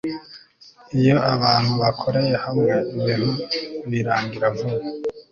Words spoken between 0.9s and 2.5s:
iyo abantu bakoreye